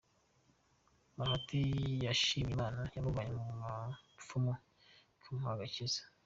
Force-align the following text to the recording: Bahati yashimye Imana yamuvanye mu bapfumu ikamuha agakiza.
Bahati 1.17 1.61
yashimye 2.05 2.51
Imana 2.55 2.81
yamuvanye 2.95 3.33
mu 3.45 3.53
bapfumu 3.61 4.53
ikamuha 5.17 5.51
agakiza. 5.55 6.01